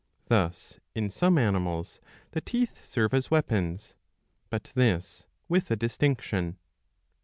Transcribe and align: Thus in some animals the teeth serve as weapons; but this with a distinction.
Thus 0.29 0.79
in 0.95 1.11
some 1.11 1.37
animals 1.37 2.01
the 2.31 2.41
teeth 2.41 2.83
serve 2.83 3.13
as 3.13 3.29
weapons; 3.29 3.93
but 4.49 4.71
this 4.73 5.27
with 5.47 5.69
a 5.69 5.75
distinction. 5.75 6.57